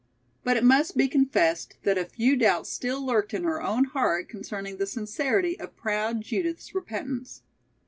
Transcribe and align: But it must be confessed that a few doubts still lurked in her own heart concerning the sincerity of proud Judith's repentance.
But 0.43 0.57
it 0.57 0.63
must 0.63 0.97
be 0.97 1.07
confessed 1.07 1.77
that 1.83 1.95
a 1.95 2.05
few 2.05 2.35
doubts 2.35 2.71
still 2.71 3.05
lurked 3.05 3.35
in 3.35 3.43
her 3.43 3.61
own 3.61 3.83
heart 3.83 4.27
concerning 4.27 4.77
the 4.77 4.87
sincerity 4.87 5.59
of 5.59 5.77
proud 5.77 6.21
Judith's 6.21 6.73
repentance. 6.73 7.43